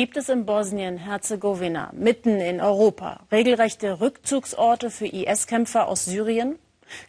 Gibt 0.00 0.16
es 0.16 0.30
in 0.30 0.46
Bosnien-Herzegowina, 0.46 1.90
mitten 1.92 2.40
in 2.40 2.62
Europa, 2.62 3.20
regelrechte 3.30 4.00
Rückzugsorte 4.00 4.88
für 4.88 5.04
IS-Kämpfer 5.04 5.88
aus 5.88 6.06
Syrien? 6.06 6.58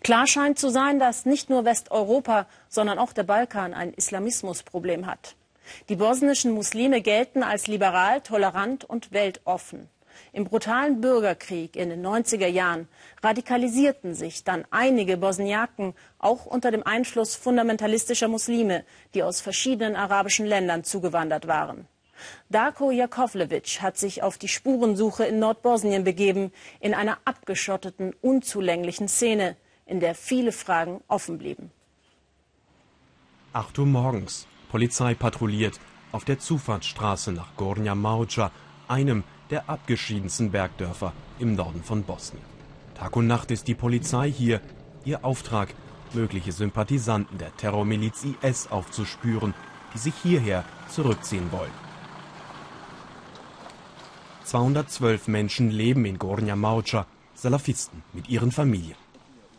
Klar 0.04 0.28
scheint 0.28 0.60
zu 0.60 0.68
sein, 0.68 1.00
dass 1.00 1.26
nicht 1.26 1.50
nur 1.50 1.64
Westeuropa, 1.64 2.48
sondern 2.68 3.00
auch 3.00 3.14
der 3.14 3.24
Balkan 3.24 3.74
ein 3.74 3.94
Islamismusproblem 3.94 5.06
hat. 5.06 5.38
Die 5.88 5.96
bosnischen 5.96 6.52
Muslime 6.52 7.00
gelten 7.00 7.44
als 7.44 7.68
liberal, 7.68 8.20
tolerant 8.20 8.84
und 8.84 9.14
weltoffen. 9.14 9.88
Im 10.34 10.44
brutalen 10.44 11.00
Bürgerkrieg 11.00 11.78
in 11.78 11.88
den 11.88 12.06
90er 12.06 12.48
Jahren 12.48 12.90
radikalisierten 13.24 14.16
sich 14.16 14.44
dann 14.44 14.66
einige 14.70 15.16
Bosniaken 15.16 15.94
auch 16.20 16.46
unter 16.46 16.72
dem 16.72 16.86
Einfluss 16.86 17.36
fundamentalistischer 17.36 18.28
Muslime, 18.28 18.84
die 19.14 19.24
aus 19.24 19.40
verschiedenen 19.40 19.96
arabischen 19.96 20.46
Ländern 20.46 20.84
zugewandert 20.84 21.48
waren. 21.48 21.88
Darko 22.50 22.92
Jakovlevic 22.92 23.82
hat 23.82 23.98
sich 23.98 24.24
auf 24.24 24.38
die 24.38 24.48
Spurensuche 24.48 25.26
in 25.26 25.40
Nordbosnien 25.40 26.04
begeben, 26.04 26.52
in 26.80 26.94
einer 26.94 27.18
abgeschotteten, 27.26 28.14
unzulänglichen 28.22 29.08
Szene, 29.08 29.56
in 29.86 30.00
der 30.00 30.16
viele 30.16 30.52
Fragen 30.52 31.02
offen 31.08 31.38
blieben. 31.38 31.72
8 33.54 33.80
Uhr 33.80 33.86
morgens. 33.86 34.48
Polizei 34.70 35.14
patrouilliert 35.14 35.80
auf 36.12 36.24
der 36.24 36.40
Zufahrtsstraße 36.40 37.32
nach 37.32 37.56
Gornja 37.58 37.96
Mauca, 37.96 38.52
einem 38.88 39.24
der 39.50 39.70
abgeschiedensten 39.70 40.52
Bergdörfer 40.52 41.14
im 41.40 41.56
Norden 41.56 41.84
von 41.84 42.04
Bosnien. 42.04 42.44
Tag 42.96 43.16
und 43.16 43.28
Nacht 43.28 43.52
ist 43.52 43.68
die 43.68 43.76
Polizei 43.76 44.32
hier. 44.32 44.62
Ihr 45.04 45.26
Auftrag, 45.26 45.74
mögliche 46.14 46.52
Sympathisanten 46.52 47.38
der 47.38 47.56
Terrormiliz 47.58 48.24
IS 48.24 48.68
aufzuspüren, 48.68 49.54
die 49.94 49.98
sich 49.98 50.14
hierher 50.22 50.64
zurückziehen 50.90 51.52
wollen. 51.52 51.91
212 54.52 55.30
Menschen 55.30 55.72
leben 55.72 56.04
in 56.04 56.20
Gornja 56.20 56.58
Mauca, 56.58 57.08
Salafisten 57.36 58.04
mit 58.12 58.28
ihren 58.28 58.52
Familien. 58.52 58.98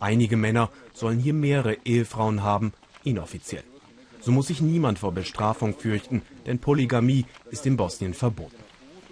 Einige 0.01 0.37
Männer 0.37 0.69
sollen 0.93 1.19
hier 1.19 1.33
mehrere 1.33 1.79
Ehefrauen 1.87 2.43
haben, 2.43 2.75
inoffiziell. 3.03 3.65
So 4.21 4.33
muss 4.33 4.49
sich 4.49 4.61
niemand 4.61 4.99
vor 4.99 5.13
Bestrafung 5.13 5.75
fürchten, 5.79 6.21
denn 6.45 6.59
Polygamie 6.59 7.25
ist 7.51 7.65
in 7.65 7.79
Bosnien 7.79 8.13
verboten. 8.13 8.63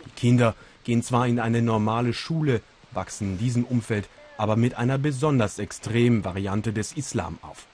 Die 0.05 0.21
Kinder 0.21 0.55
gehen 0.85 1.03
zwar 1.03 1.27
in 1.27 1.41
eine 1.41 1.63
normale 1.63 2.13
Schule, 2.13 2.61
wachsen 2.93 3.33
in 3.33 3.39
diesem 3.39 3.65
Umfeld 3.65 4.07
aber 4.37 4.57
mit 4.57 4.75
einer 4.75 4.99
besonders 4.99 5.59
extremen 5.59 6.27
Variante 6.27 6.75
des 6.75 6.93
Islam 6.93 7.39
auf. 7.41 7.67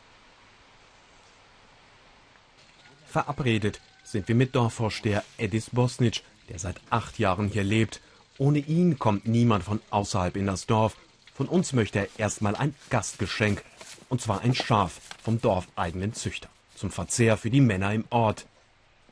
Verabredet 3.09 3.81
sind 4.05 4.29
wir 4.29 4.37
mit 4.37 4.55
Dorfvorsteher 4.55 5.25
Edis 5.39 5.71
Bosnic, 5.71 6.23
der 6.49 6.59
seit 6.59 6.81
acht 6.91 7.19
Jahren 7.19 7.49
hier 7.49 7.65
lebt. 7.65 8.01
Ohne 8.39 8.59
ihn 8.59 8.99
kommt 8.99 9.27
niemand 9.27 9.65
von 9.65 9.81
außerhalb 9.91 10.37
in 10.37 10.47
das 10.47 10.67
Dorf. 10.67 10.97
Von 11.35 11.49
uns 11.49 11.73
möchte 11.73 12.01
er 12.01 12.09
erstmal 12.19 12.57
ein 12.57 12.75
Gastgeschenk, 12.91 13.63
und 14.09 14.21
zwar 14.21 14.41
ein 14.41 14.55
Schaf 14.55 15.01
vom 15.23 15.41
dorfeigenen 15.41 16.15
Züchter, 16.15 16.49
zum 16.75 16.91
Verzehr 16.91 17.37
für 17.37 17.51
die 17.51 17.61
Männer 17.61 17.93
im 17.93 18.05
Ort. 18.11 18.47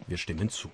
Wir 0.07 0.19
stimmen 0.19 0.49
zu. 0.49 0.71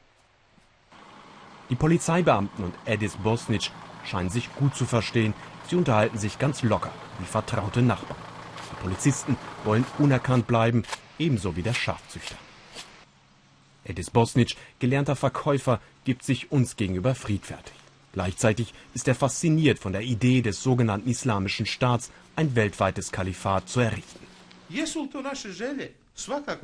Die 1.71 1.77
Polizeibeamten 1.77 2.65
und 2.65 2.75
Edis 2.85 3.17
Bosnic 3.17 3.71
scheinen 4.05 4.31
sich 4.31 4.53
gut 4.57 4.75
zu 4.75 4.87
verstehen. 4.87 5.35
Sie 5.69 5.77
unterhalten 5.77 6.19
sich 6.19 6.39
ganz 6.39 6.63
locker, 6.63 6.91
wie 7.21 7.27
vertraute 7.27 7.83
Nachbarn. 7.83 8.19
Die 8.73 8.83
Polizisten 8.83 9.37
wollen 9.65 9.85
unerkannt 9.99 10.47
bleiben, 10.49 10.83
ebenso 11.19 11.55
wie 11.55 11.63
der 11.63 11.75
Schafzüchter. 11.75 12.37
Edis 13.91 14.11
Bosnic, 14.11 14.57
gelernter 14.79 15.17
Verkäufer, 15.17 15.81
gibt 16.05 16.23
sich 16.23 16.51
uns 16.51 16.77
gegenüber 16.77 17.15
friedfertig. 17.15 17.75
Gleichzeitig 18.13 18.75
ist 18.95 19.07
er 19.07 19.15
fasziniert 19.15 19.79
von 19.79 19.93
der 19.93 20.03
Idee 20.03 20.43
des 20.43 20.63
sogenannten 20.63 21.09
Islamischen 21.09 21.67
Staats, 21.67 22.11
ein 22.37 22.57
weltweites 22.57 23.13
Kalifat 23.13 23.69
zu 23.69 23.81
errichten. 23.81 24.27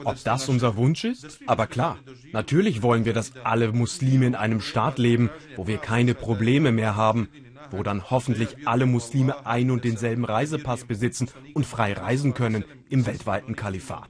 Ob 0.05 0.25
das 0.25 0.49
unser 0.49 0.77
Wunsch 0.77 1.05
ist? 1.05 1.41
Aber 1.47 1.67
klar, 1.67 1.99
natürlich 2.33 2.83
wollen 2.83 3.05
wir, 3.05 3.13
dass 3.13 3.37
alle 3.43 3.73
Muslime 3.73 4.27
in 4.27 4.35
einem 4.35 4.61
Staat 4.61 4.99
leben, 4.99 5.31
wo 5.57 5.67
wir 5.67 5.79
keine 5.79 6.15
Probleme 6.15 6.73
mehr 6.73 6.97
haben, 6.97 7.29
wo 7.71 7.83
dann 7.83 8.11
hoffentlich 8.11 8.67
alle 8.67 8.87
Muslime 8.87 9.47
ein 9.47 9.71
und 9.71 9.85
denselben 9.85 10.25
Reisepass 10.25 10.85
besitzen 10.85 11.29
und 11.55 11.67
frei 11.67 11.95
reisen 11.95 12.35
können 12.35 12.65
im 12.91 13.07
weltweiten 13.07 13.57
Kalifat. 13.57 14.09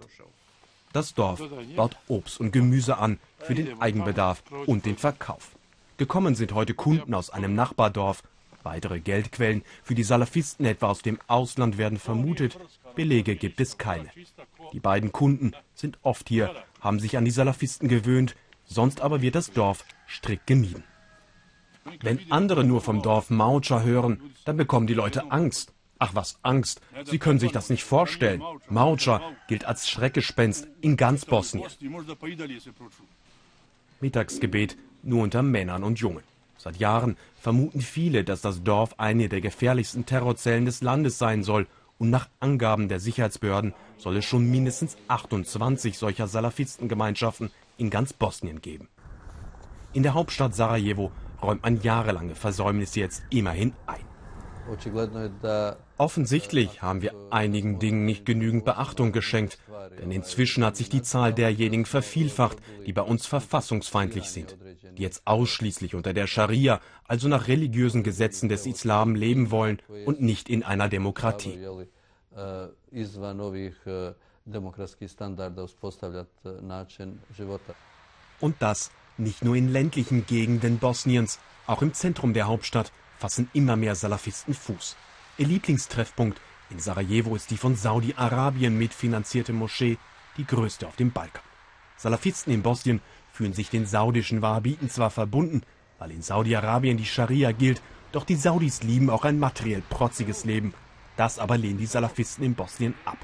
Das 0.96 1.12
Dorf 1.12 1.42
baut 1.76 1.94
Obst 2.08 2.40
und 2.40 2.52
Gemüse 2.52 2.96
an 2.96 3.18
für 3.40 3.54
den 3.54 3.82
Eigenbedarf 3.82 4.42
und 4.64 4.86
den 4.86 4.96
Verkauf. 4.96 5.50
Gekommen 5.98 6.34
sind 6.34 6.54
heute 6.54 6.72
Kunden 6.72 7.12
aus 7.12 7.28
einem 7.28 7.54
Nachbardorf. 7.54 8.22
Weitere 8.62 9.00
Geldquellen 9.00 9.62
für 9.82 9.94
die 9.94 10.04
Salafisten 10.04 10.64
etwa 10.64 10.86
aus 10.86 11.02
dem 11.02 11.18
Ausland 11.26 11.76
werden 11.76 11.98
vermutet. 11.98 12.58
Belege 12.94 13.36
gibt 13.36 13.60
es 13.60 13.76
keine. 13.76 14.08
Die 14.72 14.80
beiden 14.80 15.12
Kunden 15.12 15.52
sind 15.74 15.98
oft 16.00 16.30
hier, 16.30 16.54
haben 16.80 16.98
sich 16.98 17.18
an 17.18 17.26
die 17.26 17.30
Salafisten 17.30 17.88
gewöhnt, 17.88 18.34
sonst 18.64 19.02
aber 19.02 19.20
wird 19.20 19.34
das 19.34 19.52
Dorf 19.52 19.84
strikt 20.08 20.46
gemieden. 20.46 20.82
Wenn 22.00 22.20
andere 22.32 22.64
nur 22.64 22.80
vom 22.80 23.02
Dorf 23.02 23.28
Maucha 23.28 23.82
hören, 23.82 24.32
dann 24.46 24.56
bekommen 24.56 24.86
die 24.86 24.94
Leute 24.94 25.30
Angst. 25.30 25.74
Ach 25.98 26.14
was 26.14 26.38
Angst, 26.42 26.80
Sie 27.04 27.18
können 27.18 27.38
sich 27.38 27.52
das 27.52 27.70
nicht 27.70 27.84
vorstellen. 27.84 28.42
Maucha 28.68 29.22
gilt 29.48 29.64
als 29.64 29.88
Schreckgespenst 29.88 30.68
in 30.80 30.96
ganz 30.96 31.24
Bosnien. 31.24 31.66
Mittagsgebet 34.00 34.76
nur 35.02 35.22
unter 35.22 35.42
Männern 35.42 35.84
und 35.84 35.98
Jungen. 35.98 36.22
Seit 36.58 36.76
Jahren 36.76 37.16
vermuten 37.40 37.80
viele, 37.80 38.24
dass 38.24 38.40
das 38.40 38.62
Dorf 38.62 38.98
eine 38.98 39.28
der 39.28 39.40
gefährlichsten 39.40 40.04
Terrorzellen 40.04 40.66
des 40.66 40.82
Landes 40.82 41.18
sein 41.18 41.42
soll 41.44 41.66
und 41.98 42.10
nach 42.10 42.28
Angaben 42.40 42.88
der 42.88 43.00
Sicherheitsbehörden 43.00 43.74
soll 43.98 44.16
es 44.16 44.24
schon 44.24 44.50
mindestens 44.50 44.96
28 45.08 45.96
solcher 45.96 46.26
Salafistengemeinschaften 46.26 47.50
in 47.78 47.88
ganz 47.90 48.12
Bosnien 48.12 48.60
geben. 48.60 48.88
In 49.92 50.02
der 50.02 50.14
Hauptstadt 50.14 50.54
Sarajevo 50.54 51.10
räumt 51.42 51.62
man 51.62 51.80
jahrelange 51.80 52.34
Versäumnisse 52.34 53.00
jetzt 53.00 53.22
immerhin 53.30 53.72
ein. 53.86 54.15
Offensichtlich 55.98 56.82
haben 56.82 57.02
wir 57.02 57.14
einigen 57.30 57.78
Dingen 57.78 58.04
nicht 58.04 58.26
genügend 58.26 58.64
Beachtung 58.64 59.12
geschenkt, 59.12 59.58
denn 60.00 60.10
inzwischen 60.10 60.64
hat 60.64 60.76
sich 60.76 60.88
die 60.88 61.02
Zahl 61.02 61.32
derjenigen 61.32 61.86
vervielfacht, 61.86 62.58
die 62.84 62.92
bei 62.92 63.02
uns 63.02 63.26
verfassungsfeindlich 63.26 64.30
sind, 64.30 64.56
die 64.96 65.02
jetzt 65.02 65.22
ausschließlich 65.26 65.94
unter 65.94 66.12
der 66.12 66.26
Scharia, 66.26 66.80
also 67.06 67.28
nach 67.28 67.48
religiösen 67.48 68.02
Gesetzen 68.02 68.48
des 68.48 68.66
Islam 68.66 69.14
leben 69.14 69.50
wollen 69.50 69.80
und 70.04 70.20
nicht 70.20 70.48
in 70.48 70.62
einer 70.62 70.88
Demokratie. 70.88 71.58
Und 78.40 78.56
das 78.60 78.90
nicht 79.18 79.44
nur 79.44 79.56
in 79.56 79.72
ländlichen 79.72 80.26
Gegenden 80.26 80.78
Bosniens, 80.78 81.38
auch 81.66 81.82
im 81.82 81.94
Zentrum 81.94 82.34
der 82.34 82.46
Hauptstadt 82.46 82.92
fassen 83.18 83.50
immer 83.52 83.76
mehr 83.76 83.94
Salafisten 83.94 84.54
Fuß. 84.54 84.96
Ihr 85.38 85.46
Lieblingstreffpunkt 85.46 86.40
in 86.70 86.78
Sarajevo 86.78 87.36
ist 87.36 87.50
die 87.50 87.56
von 87.56 87.76
Saudi-Arabien 87.76 88.76
mitfinanzierte 88.76 89.52
Moschee, 89.52 89.98
die 90.36 90.46
größte 90.46 90.86
auf 90.86 90.96
dem 90.96 91.12
Balkan. 91.12 91.42
Salafisten 91.96 92.52
in 92.52 92.62
Bosnien 92.62 93.00
fühlen 93.32 93.52
sich 93.52 93.70
den 93.70 93.86
saudischen 93.86 94.42
Wahhabiten 94.42 94.90
zwar 94.90 95.10
verbunden, 95.10 95.62
weil 95.98 96.10
in 96.10 96.22
Saudi-Arabien 96.22 96.96
die 96.96 97.06
Scharia 97.06 97.52
gilt, 97.52 97.80
doch 98.12 98.24
die 98.24 98.36
Saudis 98.36 98.82
lieben 98.82 99.10
auch 99.10 99.24
ein 99.24 99.38
materiell 99.38 99.82
protziges 99.88 100.44
Leben. 100.44 100.74
Das 101.16 101.38
aber 101.38 101.56
lehnen 101.56 101.78
die 101.78 101.86
Salafisten 101.86 102.44
in 102.44 102.54
Bosnien 102.54 102.94
ab. 103.04 103.18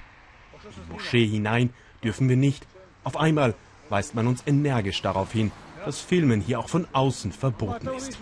In 0.65 0.71
die 0.71 0.93
Moschee 0.93 1.27
hinein 1.27 1.73
dürfen 2.03 2.29
wir 2.29 2.37
nicht. 2.37 2.67
Auf 3.05 3.17
einmal 3.17 3.55
weist 3.89 4.15
man 4.15 4.27
uns 4.27 4.43
energisch 4.47 5.03
darauf 5.03 5.33
hin, 5.33 5.51
dass 5.85 6.01
Filmen 6.01 6.41
hier 6.41 6.59
auch 6.61 6.69
von 6.69 6.87
außen 6.93 7.33
verboten 7.33 7.89
ist. 7.89 8.19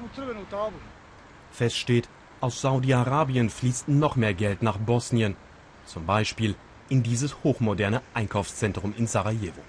Fest 1.50 1.76
steht, 1.76 2.08
aus 2.40 2.60
Saudi-Arabien 2.60 3.50
fließt 3.50 3.88
noch 3.88 4.16
mehr 4.16 4.34
Geld 4.34 4.62
nach 4.62 4.78
Bosnien, 4.78 5.36
zum 5.84 6.06
Beispiel 6.06 6.54
in 6.88 7.02
dieses 7.02 7.44
hochmoderne 7.44 8.02
Einkaufszentrum 8.14 8.94
in 8.96 9.06
Sarajevo. 9.06 9.60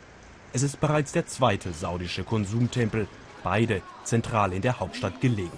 Es 0.53 0.63
ist 0.63 0.79
bereits 0.79 1.11
der 1.11 1.27
zweite 1.27 1.73
saudische 1.73 2.23
Konsumtempel, 2.23 3.07
beide 3.43 3.81
zentral 4.03 4.53
in 4.53 4.61
der 4.61 4.79
Hauptstadt 4.79 5.21
gelegen. 5.21 5.57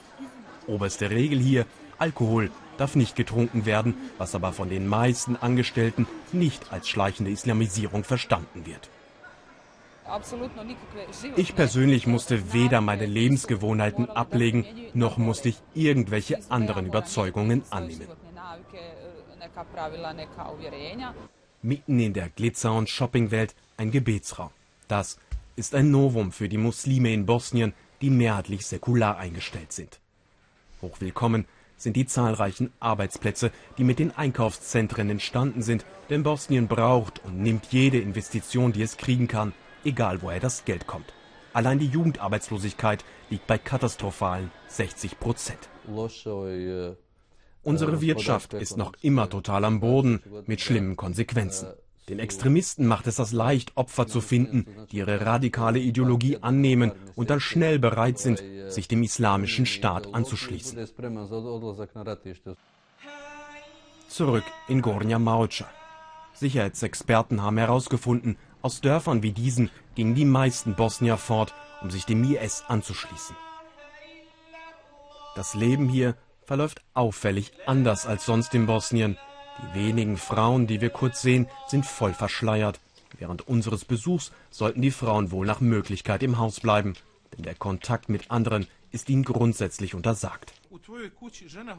Oberste 0.67 1.09
Regel 1.09 1.39
hier, 1.39 1.65
Alkohol 1.97 2.51
darf 2.77 2.95
nicht 2.95 3.15
getrunken 3.15 3.65
werden, 3.65 3.95
was 4.17 4.35
aber 4.35 4.53
von 4.53 4.69
den 4.69 4.87
meisten 4.87 5.35
Angestellten 5.35 6.07
nicht 6.31 6.71
als 6.71 6.89
schleichende 6.89 7.31
Islamisierung 7.31 8.03
verstanden 8.03 8.65
wird. 8.65 8.89
Ich 11.35 11.55
persönlich 11.55 12.07
musste 12.07 12.53
weder 12.53 12.81
meine 12.81 13.05
Lebensgewohnheiten 13.05 14.09
ablegen, 14.09 14.65
noch 14.93 15.17
musste 15.17 15.49
ich 15.49 15.57
irgendwelche 15.73 16.39
anderen 16.49 16.85
Überzeugungen 16.87 17.63
annehmen. 17.69 18.07
Mitten 21.61 21.99
in 21.99 22.13
der 22.13 22.29
Glitzer- 22.29 22.73
und 22.73 22.89
Shoppingwelt 22.89 23.55
ein 23.77 23.91
Gebetsraum. 23.91 24.49
Das 24.87 25.17
ist 25.55 25.75
ein 25.75 25.91
Novum 25.91 26.31
für 26.31 26.49
die 26.49 26.57
Muslime 26.57 27.13
in 27.13 27.25
Bosnien, 27.25 27.73
die 28.01 28.09
mehrheitlich 28.09 28.65
säkular 28.65 29.17
eingestellt 29.17 29.71
sind. 29.71 29.99
Hochwillkommen 30.81 31.45
sind 31.77 31.95
die 31.95 32.05
zahlreichen 32.05 32.71
Arbeitsplätze, 32.79 33.51
die 33.77 33.83
mit 33.83 33.99
den 33.99 34.15
Einkaufszentren 34.15 35.09
entstanden 35.09 35.61
sind, 35.61 35.85
denn 36.09 36.23
Bosnien 36.23 36.67
braucht 36.67 37.23
und 37.23 37.41
nimmt 37.41 37.67
jede 37.71 37.99
Investition, 37.99 38.73
die 38.73 38.81
es 38.81 38.97
kriegen 38.97 39.27
kann, 39.27 39.53
egal 39.85 40.21
woher 40.21 40.39
das 40.39 40.65
Geld 40.65 40.87
kommt. 40.87 41.13
Allein 41.53 41.79
die 41.79 41.87
Jugendarbeitslosigkeit 41.87 43.05
liegt 43.29 43.45
bei 43.47 43.57
katastrophalen 43.57 44.51
60 44.67 45.19
Prozent. 45.19 45.69
Unsere 47.63 48.01
Wirtschaft 48.01 48.53
ist 48.53 48.75
noch 48.75 48.93
immer 49.01 49.29
total 49.29 49.63
am 49.65 49.79
Boden 49.79 50.21
mit 50.47 50.61
schlimmen 50.61 50.97
Konsequenzen. 50.97 51.67
Den 52.09 52.19
Extremisten 52.19 52.85
macht 52.85 53.07
es 53.07 53.15
das 53.15 53.31
leicht, 53.31 53.77
Opfer 53.77 54.07
zu 54.07 54.19
finden, 54.19 54.65
die 54.91 54.97
ihre 54.97 55.25
radikale 55.25 55.79
Ideologie 55.79 56.37
annehmen 56.41 56.91
und 57.15 57.29
dann 57.29 57.39
schnell 57.39 57.79
bereit 57.79 58.19
sind, 58.19 58.43
sich 58.67 58.89
dem 58.89 59.03
islamischen 59.03 59.65
Staat 59.65 60.13
anzuschließen. 60.13 60.77
Zurück 64.09 64.43
in 64.67 64.81
Gornja 64.81 65.17
Maucha. 65.17 65.65
Sicherheitsexperten 66.33 67.41
haben 67.41 67.57
herausgefunden, 67.57 68.37
aus 68.63 68.81
Dörfern 68.81 69.21
wie 69.21 69.31
diesen 69.31 69.69
gingen 69.93 70.15
die 70.15 70.25
meisten 70.25 70.73
Bosnier 70.73 71.17
fort, 71.17 71.53
um 71.81 71.91
sich 71.91 72.05
dem 72.05 72.23
IS 72.23 72.63
anzuschließen. 72.67 73.35
Das 75.35 75.53
Leben 75.53 75.89
hier 75.89 76.15
verläuft 76.45 76.81
auffällig 76.93 77.51
anders 77.65 78.05
als 78.05 78.25
sonst 78.25 78.53
in 78.55 78.65
Bosnien. 78.65 79.17
Die 79.61 79.79
wenigen 79.79 80.17
Frauen, 80.17 80.65
die 80.65 80.81
wir 80.81 80.89
kurz 80.89 81.21
sehen, 81.21 81.47
sind 81.67 81.85
voll 81.85 82.13
verschleiert. 82.13 82.79
Während 83.19 83.47
unseres 83.47 83.85
Besuchs 83.85 84.31
sollten 84.49 84.81
die 84.81 84.91
Frauen 84.91 85.31
wohl 85.31 85.45
nach 85.45 85.59
Möglichkeit 85.59 86.23
im 86.23 86.39
Haus 86.39 86.59
bleiben, 86.59 86.93
denn 87.35 87.43
der 87.43 87.55
Kontakt 87.55 88.09
mit 88.09 88.31
anderen 88.31 88.67
ist 88.91 89.09
ihnen 89.09 89.23
grundsätzlich 89.23 89.93
untersagt. 89.95 90.53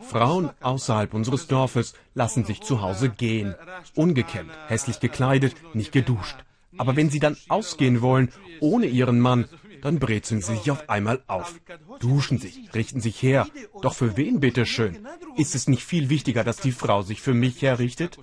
Frauen 0.01 0.51
außerhalb 0.61 1.15
unseres 1.15 1.47
Dorfes 1.47 1.95
lassen 2.15 2.45
sich 2.45 2.61
zu 2.61 2.81
Hause 2.83 3.09
gehen, 3.09 3.55
ungekämmt, 3.95 4.53
hässlich 4.69 5.01
gekleidet, 5.01 5.55
nicht 5.75 5.93
geduscht. 5.93 6.37
Aber 6.77 6.97
wenn 6.97 7.11
sie 7.11 7.21
dann 7.21 7.37
ausgehen 7.49 8.01
wollen, 8.01 8.33
ohne 8.61 8.87
ihren 8.87 9.21
Mann, 9.21 9.49
dann 9.83 9.99
brezeln 9.99 10.41
sie 10.41 10.57
sich 10.57 10.71
auf 10.71 10.89
einmal 10.89 11.23
auf, 11.27 11.61
duschen 12.01 12.39
sich, 12.39 12.73
richten 12.75 13.01
sich 13.01 13.23
her. 13.23 13.47
Doch 13.83 13.95
für 13.95 14.17
wen 14.17 14.41
bitteschön? 14.41 15.07
Ist 15.37 15.55
es 15.55 15.69
nicht 15.69 15.85
viel 15.85 16.09
wichtiger, 16.09 16.43
dass 16.43 16.57
die 16.57 16.73
Frau 16.73 17.03
sich 17.03 17.21
für 17.21 17.35
mich 17.35 17.61
herrichtet? 17.61 18.19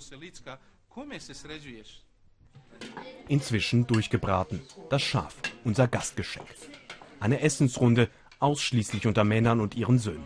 Inzwischen 3.28 3.86
durchgebraten. 3.86 4.62
Das 4.90 5.04
Schaf, 5.04 5.36
unser 5.64 5.88
Gastgeschenk. 5.88 6.48
Eine 7.20 7.42
Essensrunde, 7.42 8.10
ausschließlich 8.40 9.06
unter 9.06 9.24
Männern 9.24 9.60
und 9.60 9.76
ihren 9.76 10.00
Söhnen. 10.00 10.26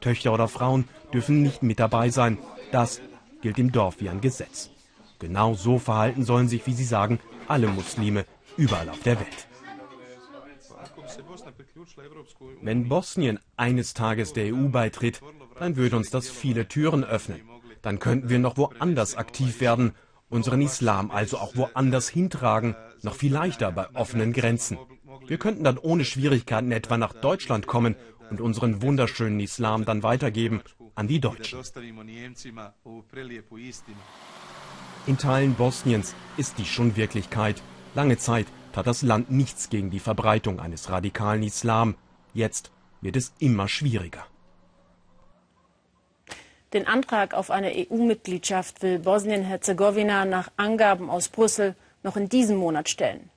Töchter 0.00 0.32
oder 0.32 0.46
Frauen 0.46 0.84
dürfen 1.12 1.42
nicht 1.42 1.64
mit 1.64 1.80
dabei 1.80 2.10
sein. 2.10 2.38
Das 2.70 3.00
gilt 3.42 3.58
im 3.58 3.72
Dorf 3.72 3.96
wie 3.98 4.08
ein 4.08 4.20
Gesetz. 4.20 4.70
Genau 5.18 5.54
so 5.54 5.78
verhalten 5.78 6.24
sollen 6.24 6.48
sich, 6.48 6.66
wie 6.66 6.74
Sie 6.74 6.84
sagen, 6.84 7.20
alle 7.48 7.68
Muslime 7.68 8.26
überall 8.56 8.88
auf 8.88 9.00
der 9.00 9.18
Welt. 9.18 9.48
Wenn 12.60 12.88
Bosnien 12.88 13.38
eines 13.56 13.94
Tages 13.94 14.32
der 14.32 14.54
EU 14.54 14.68
beitritt, 14.68 15.20
dann 15.58 15.76
würde 15.76 15.96
uns 15.96 16.10
das 16.10 16.28
viele 16.28 16.68
Türen 16.68 17.04
öffnen. 17.04 17.40
Dann 17.82 17.98
könnten 17.98 18.28
wir 18.28 18.38
noch 18.38 18.56
woanders 18.56 19.16
aktiv 19.16 19.60
werden, 19.60 19.94
unseren 20.28 20.60
Islam 20.60 21.10
also 21.10 21.38
auch 21.38 21.56
woanders 21.56 22.08
hintragen, 22.08 22.74
noch 23.02 23.14
viel 23.14 23.32
leichter 23.32 23.70
bei 23.72 23.88
offenen 23.94 24.32
Grenzen. 24.32 24.78
Wir 25.26 25.38
könnten 25.38 25.64
dann 25.64 25.78
ohne 25.78 26.04
Schwierigkeiten 26.04 26.72
etwa 26.72 26.98
nach 26.98 27.12
Deutschland 27.12 27.66
kommen 27.66 27.96
und 28.30 28.40
unseren 28.40 28.82
wunderschönen 28.82 29.40
Islam 29.40 29.84
dann 29.84 30.02
weitergeben 30.02 30.62
an 30.94 31.08
die 31.08 31.20
Deutschen. 31.20 31.60
In 35.06 35.18
Teilen 35.18 35.54
Bosniens 35.54 36.16
ist 36.36 36.58
dies 36.58 36.66
schon 36.66 36.96
Wirklichkeit. 36.96 37.62
Lange 37.94 38.18
Zeit 38.18 38.46
tat 38.72 38.88
das 38.88 39.02
Land 39.02 39.30
nichts 39.30 39.70
gegen 39.70 39.90
die 39.90 40.00
Verbreitung 40.00 40.58
eines 40.58 40.90
radikalen 40.90 41.44
Islam. 41.44 41.94
Jetzt 42.34 42.72
wird 43.00 43.14
es 43.14 43.32
immer 43.38 43.68
schwieriger. 43.68 44.26
Den 46.72 46.88
Antrag 46.88 47.34
auf 47.34 47.52
eine 47.52 47.72
EU-Mitgliedschaft 47.72 48.82
will 48.82 48.98
Bosnien-Herzegowina 48.98 50.24
nach 50.24 50.50
Angaben 50.56 51.08
aus 51.08 51.28
Brüssel 51.28 51.76
noch 52.02 52.16
in 52.16 52.28
diesem 52.28 52.56
Monat 52.56 52.88
stellen. 52.88 53.30